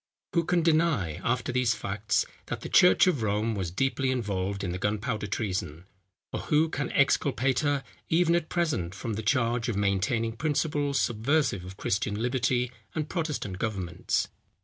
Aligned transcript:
Who 0.33 0.45
can 0.45 0.63
deny, 0.63 1.21
after 1.23 1.51
these 1.51 1.75
facts, 1.75 2.25
that 2.47 2.61
the 2.61 2.69
church 2.69 3.05
of 3.05 3.21
Rome 3.21 3.53
was 3.53 3.69
deeply 3.69 4.09
involved 4.09 4.63
in 4.63 4.71
the 4.71 4.79
gunpowder 4.79 5.27
treason? 5.27 5.85
Or 6.33 6.39
who 6.39 6.69
can 6.69 6.91
exculpate 6.93 7.59
her, 7.59 7.83
even 8.09 8.33
at 8.33 8.49
present, 8.49 8.95
from 8.95 9.13
the 9.13 9.21
charge 9.21 9.69
of 9.69 9.75
maintaining 9.77 10.37
principles 10.37 10.99
subversive 10.99 11.63
of 11.65 11.77
Christian 11.77 12.15
liberty 12.19 12.71
and 12.95 13.09
Protestant 13.09 13.59
governments? 13.59 14.29